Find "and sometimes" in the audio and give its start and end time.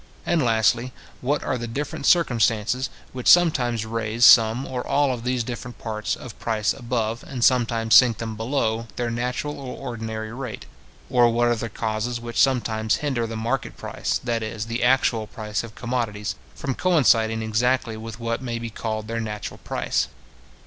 7.27-7.93